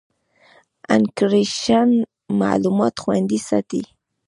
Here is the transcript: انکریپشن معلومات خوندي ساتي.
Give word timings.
انکریپشن 0.93 1.89
معلومات 2.39 2.95
خوندي 3.03 3.39
ساتي. 3.47 3.81